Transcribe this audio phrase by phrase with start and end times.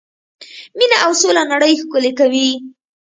[0.77, 2.49] مینه او سوله نړۍ ښکلې کوي.